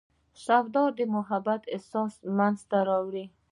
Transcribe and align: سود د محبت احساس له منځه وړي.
سود 0.43 0.75
د 0.97 0.99
محبت 1.15 1.61
احساس 1.73 2.13
له 2.25 2.31
منځه 2.37 2.79
وړي. 3.03 3.25